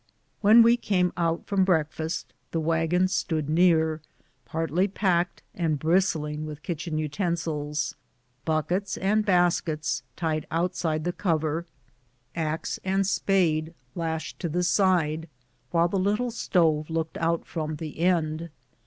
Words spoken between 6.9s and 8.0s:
utensils;